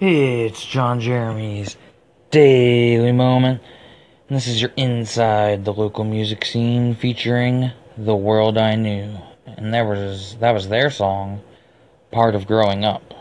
It's 0.00 0.64
John 0.64 1.00
Jeremy's 1.00 1.76
Daily 2.30 3.10
Moment 3.10 3.60
this 4.30 4.46
is 4.46 4.60
your 4.60 4.72
Inside 4.76 5.64
the 5.64 5.72
Local 5.72 6.04
Music 6.04 6.44
Scene 6.44 6.94
featuring 6.94 7.70
The 7.96 8.14
World 8.14 8.58
I 8.58 8.74
Knew. 8.74 9.16
And 9.46 9.72
that 9.72 9.86
was, 9.86 10.36
that 10.40 10.52
was 10.52 10.68
their 10.68 10.90
song, 10.90 11.40
Part 12.10 12.34
of 12.34 12.46
Growing 12.46 12.84
Up. 12.84 13.14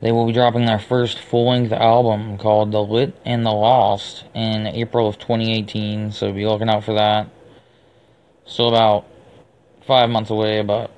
They 0.00 0.10
will 0.10 0.26
be 0.26 0.32
dropping 0.32 0.64
their 0.64 0.80
first 0.80 1.20
full 1.20 1.50
length 1.50 1.72
album 1.72 2.36
called 2.36 2.72
The 2.72 2.82
Lit 2.82 3.14
and 3.24 3.46
the 3.46 3.52
Lost 3.52 4.24
in 4.34 4.66
April 4.66 5.06
of 5.06 5.18
2018, 5.18 6.10
so 6.10 6.32
be 6.32 6.46
looking 6.46 6.68
out 6.68 6.82
for 6.82 6.94
that. 6.94 7.28
Still 8.46 8.70
about 8.70 9.06
five 9.86 10.10
months 10.10 10.30
away, 10.30 10.62
but 10.62 10.90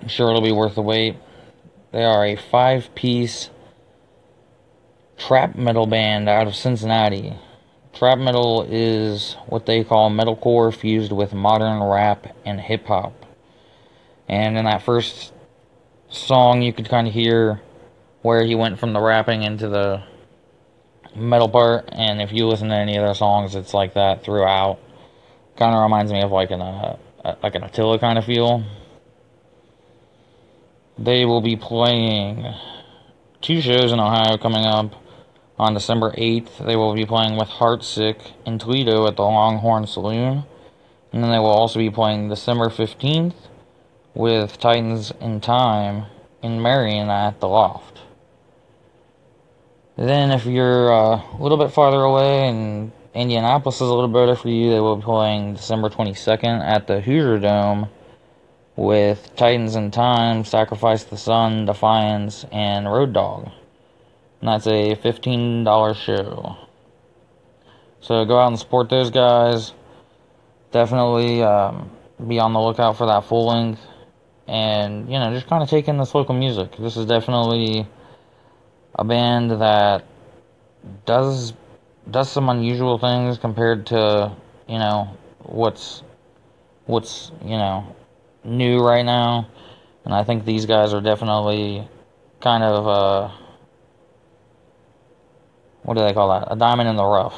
I'm 0.00 0.08
sure 0.08 0.30
it'll 0.30 0.40
be 0.40 0.52
worth 0.52 0.74
the 0.74 0.82
wait. 0.82 1.16
They 1.92 2.04
are 2.04 2.24
a 2.24 2.36
five 2.36 2.94
piece 2.94 3.50
trap 5.18 5.54
metal 5.54 5.86
band 5.86 6.30
out 6.30 6.46
of 6.46 6.56
Cincinnati. 6.56 7.34
Trap 7.94 8.18
metal 8.18 8.66
is 8.68 9.36
what 9.46 9.66
they 9.66 9.84
call 9.84 10.10
metalcore 10.10 10.74
fused 10.74 11.12
with 11.12 11.32
modern 11.32 11.82
rap 11.82 12.26
and 12.44 12.60
hip 12.60 12.86
hop. 12.86 13.24
And 14.28 14.58
in 14.58 14.64
that 14.64 14.82
first 14.82 15.32
song, 16.08 16.62
you 16.62 16.72
could 16.72 16.88
kind 16.88 17.06
of 17.06 17.14
hear 17.14 17.62
where 18.22 18.44
he 18.44 18.54
went 18.54 18.80
from 18.80 18.94
the 18.94 19.00
rapping 19.00 19.42
into 19.42 19.68
the 19.68 20.02
metal 21.14 21.48
part. 21.48 21.88
And 21.92 22.20
if 22.20 22.32
you 22.32 22.48
listen 22.48 22.68
to 22.68 22.74
any 22.74 22.96
of 22.96 23.04
their 23.04 23.14
songs, 23.14 23.54
it's 23.54 23.74
like 23.74 23.94
that 23.94 24.24
throughout. 24.24 24.80
Kind 25.56 25.74
of 25.74 25.82
reminds 25.82 26.10
me 26.10 26.20
of 26.22 26.32
like 26.32 26.50
an 26.50 26.62
uh, 26.62 26.96
like 27.42 27.54
an 27.54 27.62
Attila 27.62 27.98
kind 28.00 28.18
of 28.18 28.24
feel. 28.24 28.64
They 30.98 31.24
will 31.24 31.40
be 31.40 31.54
playing 31.54 32.52
two 33.40 33.60
shows 33.60 33.92
in 33.92 34.00
Ohio 34.00 34.36
coming 34.36 34.64
up. 34.64 35.03
On 35.56 35.72
December 35.72 36.10
8th, 36.12 36.66
they 36.66 36.74
will 36.74 36.94
be 36.94 37.06
playing 37.06 37.36
with 37.36 37.48
Heartsick 37.48 38.32
in 38.44 38.58
Toledo 38.58 39.06
at 39.06 39.14
the 39.14 39.22
Longhorn 39.22 39.86
Saloon. 39.86 40.44
And 41.12 41.22
then 41.22 41.30
they 41.30 41.38
will 41.38 41.46
also 41.46 41.78
be 41.78 41.90
playing 41.90 42.28
December 42.28 42.66
15th 42.66 43.34
with 44.14 44.58
Titans 44.58 45.12
in 45.20 45.40
Time 45.40 46.06
in 46.42 46.60
Marion 46.60 47.08
at 47.08 47.38
the 47.38 47.46
Loft. 47.46 48.00
Then, 49.96 50.32
if 50.32 50.44
you're 50.44 50.92
uh, 50.92 51.22
a 51.38 51.38
little 51.38 51.56
bit 51.56 51.70
farther 51.70 52.02
away 52.02 52.48
and 52.48 52.90
Indianapolis 53.14 53.76
is 53.76 53.82
a 53.82 53.94
little 53.94 54.08
better 54.08 54.34
for 54.34 54.48
you, 54.48 54.70
they 54.70 54.80
will 54.80 54.96
be 54.96 55.04
playing 55.04 55.54
December 55.54 55.88
22nd 55.88 56.64
at 56.64 56.88
the 56.88 57.00
Hoosier 57.00 57.38
Dome 57.38 57.88
with 58.74 59.30
Titans 59.36 59.76
in 59.76 59.92
Time, 59.92 60.44
Sacrifice 60.44 61.04
the 61.04 61.16
Sun, 61.16 61.66
Defiance, 61.66 62.44
and 62.50 62.90
Road 62.90 63.12
Dog. 63.12 63.52
And 64.44 64.52
that's 64.52 64.66
a 64.66 64.94
$15 64.94 65.96
show. 65.96 66.56
So 68.02 68.26
go 68.26 68.38
out 68.38 68.48
and 68.48 68.58
support 68.58 68.90
those 68.90 69.08
guys. 69.08 69.72
Definitely 70.70 71.42
um, 71.42 71.90
be 72.28 72.38
on 72.38 72.52
the 72.52 72.60
lookout 72.60 72.98
for 72.98 73.06
that 73.06 73.24
full 73.24 73.46
length. 73.46 73.80
And, 74.46 75.10
you 75.10 75.18
know, 75.18 75.32
just 75.32 75.46
kind 75.46 75.62
of 75.62 75.70
take 75.70 75.88
in 75.88 75.96
this 75.96 76.14
local 76.14 76.34
music. 76.34 76.76
This 76.76 76.98
is 76.98 77.06
definitely 77.06 77.88
a 78.94 79.02
band 79.02 79.50
that 79.50 80.04
does 81.06 81.54
does 82.10 82.30
some 82.30 82.50
unusual 82.50 82.98
things 82.98 83.38
compared 83.38 83.86
to, 83.86 84.30
you 84.68 84.78
know, 84.78 85.08
what's 85.38 86.02
what's, 86.84 87.32
you 87.42 87.56
know, 87.56 87.96
new 88.44 88.80
right 88.80 89.06
now, 89.06 89.48
and 90.04 90.12
I 90.12 90.22
think 90.22 90.44
these 90.44 90.66
guys 90.66 90.92
are 90.92 91.00
definitely 91.00 91.88
kind 92.42 92.62
of 92.62 92.86
uh, 92.86 93.30
what 95.84 95.96
do 95.96 96.04
they 96.04 96.12
call 96.12 96.28
that? 96.30 96.52
A 96.52 96.56
diamond 96.56 96.88
in 96.88 96.96
the 96.96 97.04
rough. 97.04 97.34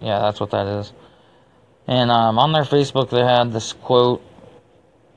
Yeah, 0.00 0.18
that's 0.20 0.40
what 0.40 0.50
that 0.50 0.66
is. 0.66 0.92
And 1.86 2.10
um, 2.10 2.38
on 2.38 2.52
their 2.52 2.64
Facebook, 2.64 3.10
they 3.10 3.24
had 3.24 3.52
this 3.52 3.72
quote 3.72 4.22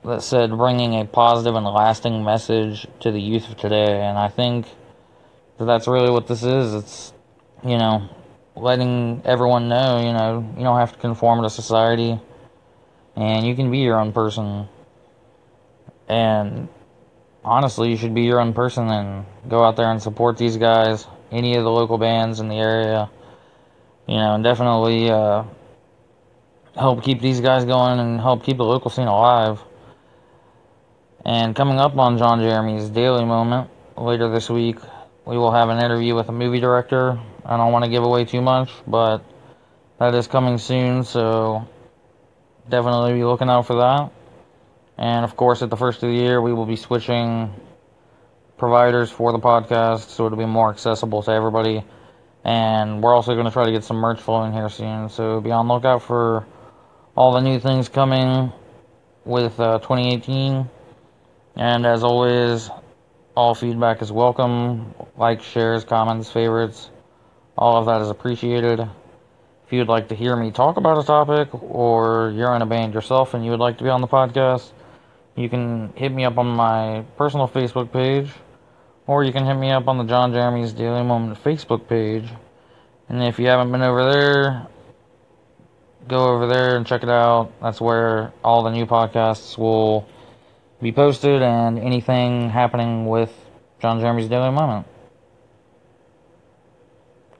that 0.05 0.21
said, 0.21 0.55
"Bringing 0.55 0.99
a 0.99 1.05
positive 1.05 1.55
and 1.55 1.65
lasting 1.65 2.23
message 2.23 2.87
to 2.99 3.11
the 3.11 3.19
youth 3.19 3.49
of 3.49 3.57
today." 3.57 4.01
And 4.01 4.17
I 4.17 4.27
think 4.27 4.67
that 5.57 5.65
that's 5.65 5.87
really 5.87 6.11
what 6.11 6.27
this 6.27 6.43
is. 6.43 6.73
It's 6.73 7.13
you 7.63 7.77
know 7.77 8.09
letting 8.55 9.21
everyone 9.23 9.69
know, 9.69 9.99
you 9.99 10.13
know, 10.13 10.53
you 10.57 10.63
don't 10.63 10.79
have 10.79 10.91
to 10.91 10.99
conform 10.99 11.43
to 11.43 11.49
society, 11.49 12.19
and 13.15 13.45
you 13.45 13.55
can 13.55 13.69
be 13.71 13.79
your 13.79 13.99
own 13.99 14.11
person 14.11 14.67
and 16.07 16.69
honestly, 17.43 17.89
you 17.89 17.97
should 17.97 18.13
be 18.13 18.23
your 18.23 18.39
own 18.39 18.53
person 18.53 18.87
and 18.89 19.25
go 19.47 19.63
out 19.63 19.75
there 19.75 19.91
and 19.91 20.01
support 20.01 20.37
these 20.37 20.57
guys, 20.57 21.05
any 21.31 21.55
of 21.55 21.63
the 21.63 21.71
local 21.71 21.97
bands 21.97 22.39
in 22.39 22.47
the 22.47 22.55
area. 22.55 23.09
You 24.07 24.15
know, 24.15 24.35
and 24.35 24.43
definitely 24.43 25.09
uh, 25.09 25.43
help 26.75 27.03
keep 27.03 27.21
these 27.21 27.41
guys 27.41 27.65
going 27.65 27.99
and 27.99 28.19
help 28.19 28.43
keep 28.43 28.57
the 28.57 28.63
local 28.63 28.89
scene 28.89 29.07
alive. 29.07 29.61
And 31.25 31.55
coming 31.55 31.77
up 31.77 31.97
on 31.97 32.17
John 32.17 32.39
Jeremy's 32.39 32.89
Daily 32.89 33.25
Moment 33.25 33.69
later 33.97 34.29
this 34.29 34.49
week, 34.49 34.77
we 35.25 35.37
will 35.37 35.51
have 35.51 35.67
an 35.67 35.83
interview 35.83 36.15
with 36.15 36.29
a 36.29 36.31
movie 36.31 36.61
director. 36.61 37.19
I 37.45 37.57
don't 37.57 37.73
want 37.73 37.83
to 37.83 37.91
give 37.91 38.03
away 38.03 38.23
too 38.23 38.41
much, 38.41 38.71
but 38.87 39.25
that 39.99 40.15
is 40.15 40.27
coming 40.27 40.57
soon, 40.57 41.03
so 41.03 41.67
definitely 42.69 43.13
be 43.13 43.25
looking 43.25 43.49
out 43.49 43.65
for 43.65 43.75
that. 43.75 44.11
And 44.97 45.25
of 45.25 45.35
course, 45.35 45.61
at 45.61 45.69
the 45.69 45.75
first 45.75 46.01
of 46.03 46.09
the 46.09 46.15
year, 46.15 46.41
we 46.41 46.53
will 46.53 46.65
be 46.65 46.77
switching 46.77 47.53
providers 48.57 49.11
for 49.11 49.31
the 49.31 49.39
podcast 49.39 50.09
so 50.09 50.25
it'll 50.25 50.37
be 50.37 50.45
more 50.45 50.69
accessible 50.69 51.21
to 51.23 51.31
everybody. 51.31 51.83
And 52.43 53.03
we're 53.03 53.13
also 53.13 53.33
going 53.33 53.45
to 53.45 53.51
try 53.51 53.65
to 53.65 53.71
get 53.71 53.83
some 53.83 53.97
merch 53.97 54.21
flowing 54.21 54.53
here 54.53 54.69
soon. 54.69 55.09
So 55.09 55.41
be 55.41 55.51
on 55.51 55.67
lookout 55.67 56.01
for 56.01 56.45
all 57.15 57.33
the 57.33 57.41
new 57.41 57.59
things 57.59 57.89
coming 57.89 58.51
with 59.25 59.59
uh, 59.59 59.79
2018. 59.79 60.69
And 61.55 61.85
as 61.85 62.03
always, 62.03 62.69
all 63.35 63.53
feedback 63.53 64.01
is 64.01 64.11
welcome. 64.11 64.93
Likes, 65.17 65.43
shares, 65.45 65.83
comments, 65.83 66.31
favorites. 66.31 66.89
All 67.57 67.77
of 67.77 67.87
that 67.87 68.01
is 68.01 68.09
appreciated. 68.09 68.79
If 68.79 69.73
you'd 69.73 69.89
like 69.89 70.09
to 70.09 70.15
hear 70.15 70.35
me 70.35 70.51
talk 70.51 70.77
about 70.77 70.97
a 70.97 71.03
topic, 71.03 71.49
or 71.61 72.31
you're 72.35 72.55
in 72.55 72.61
a 72.61 72.65
band 72.65 72.93
yourself 72.93 73.33
and 73.33 73.43
you 73.43 73.51
would 73.51 73.59
like 73.59 73.79
to 73.79 73.83
be 73.83 73.89
on 73.89 73.99
the 73.99 74.07
podcast, 74.07 74.71
you 75.35 75.49
can 75.49 75.91
hit 75.95 76.11
me 76.11 76.25
up 76.25 76.37
on 76.37 76.47
my 76.47 77.03
personal 77.17 77.47
Facebook 77.47 77.91
page, 77.91 78.31
or 79.07 79.23
you 79.23 79.31
can 79.31 79.45
hit 79.45 79.55
me 79.55 79.71
up 79.71 79.87
on 79.87 79.97
the 79.97 80.03
John 80.03 80.33
Jeremy's 80.33 80.73
Daily 80.73 81.01
Moment 81.01 81.41
Facebook 81.41 81.87
page. 81.87 82.29
And 83.09 83.23
if 83.23 83.39
you 83.39 83.47
haven't 83.47 83.71
been 83.71 83.81
over 83.81 84.11
there, 84.11 84.67
go 86.07 86.27
over 86.27 86.45
there 86.45 86.75
and 86.75 86.85
check 86.85 87.03
it 87.03 87.09
out. 87.09 87.51
That's 87.61 87.79
where 87.79 88.33
all 88.43 88.63
the 88.63 88.71
new 88.71 88.85
podcasts 88.85 89.57
will 89.57 90.07
be 90.81 90.91
posted 90.91 91.41
and 91.41 91.79
anything 91.79 92.49
happening 92.49 93.07
with 93.07 93.33
John 93.81 93.99
Jeremy's 94.01 94.27
Daily 94.27 94.51
Moment. 94.51 94.85